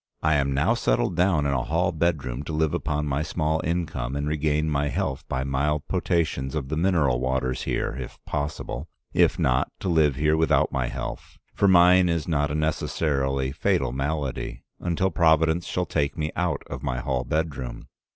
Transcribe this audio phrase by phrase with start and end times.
[0.23, 4.15] I am now settled down in a hall bedroom to live upon my small income,
[4.15, 9.37] and regain my health by mild potations of the mineral waters here, if possible; if
[9.37, 14.63] not, to live here without my health— for mine is not a necessarily fatal malady—
[14.79, 17.87] until Providence shall take me out of my hall bedroom.